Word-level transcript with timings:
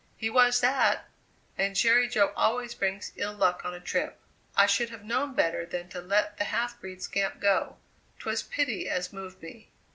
"He 0.17 0.31
was 0.31 0.61
that! 0.61 1.05
And 1.59 1.75
Jerry 1.75 2.07
Jo 2.07 2.33
always 2.35 2.73
brings 2.73 3.13
ill 3.17 3.33
luck 3.33 3.63
on 3.63 3.75
a 3.75 3.79
trip. 3.79 4.19
I 4.55 4.65
should 4.65 4.89
have 4.89 5.03
known 5.05 5.35
better 5.35 5.63
than 5.63 5.89
to 5.89 6.01
let 6.01 6.37
the 6.39 6.45
half 6.45 6.81
breed 6.81 7.03
scamp 7.03 7.39
go. 7.39 7.77
'Twas 8.17 8.41
pity 8.41 8.89
as 8.89 9.13
moved 9.13 9.43
me. 9.43 9.69